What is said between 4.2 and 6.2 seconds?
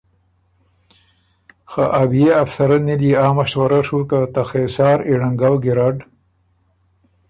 ته خېسار ای ړنګؤ ګېرډ